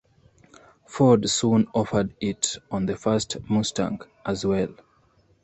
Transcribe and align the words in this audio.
Ford 0.87 1.29
soon 1.29 1.67
offered 1.75 2.15
it 2.19 2.57
on 2.71 2.87
the 2.87 2.95
first 2.97 3.37
Mustang 3.47 3.99
as 4.25 4.43
well. 4.43 4.73